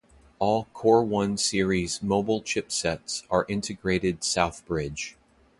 [0.39, 5.15] All Core I series mobile chipsets are integrated south bridge.